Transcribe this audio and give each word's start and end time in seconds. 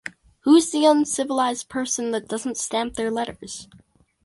Who’s 0.45 0.71
the 0.71 0.83
uncivilized 0.87 1.69
person 1.69 2.09
that 2.09 2.27
doesn’t 2.27 2.57
stamp 2.57 2.95
their 2.95 3.11
letters? 3.11 3.67